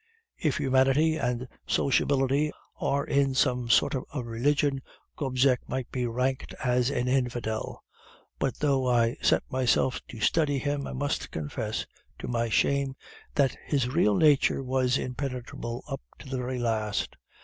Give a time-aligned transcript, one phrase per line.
[0.39, 4.81] If humanity and sociability are in some sort a religion,
[5.15, 7.83] Gobseck might be ranked as an infidel;
[8.39, 11.85] but though I set myself to study him, I must confess,
[12.17, 12.95] to my shame,
[13.35, 17.15] that his real nature was impenetrable up to the very last.